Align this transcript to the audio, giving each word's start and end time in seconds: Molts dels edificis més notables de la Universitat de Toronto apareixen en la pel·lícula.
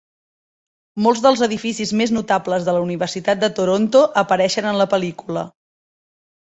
Molts 1.07 1.21
dels 1.25 1.43
edificis 1.47 1.93
més 2.01 2.13
notables 2.17 2.65
de 2.69 2.75
la 2.79 2.81
Universitat 2.89 3.45
de 3.45 3.53
Toronto 3.61 4.05
apareixen 4.25 4.73
en 4.73 4.83
la 4.85 4.93
pel·lícula. 4.97 5.51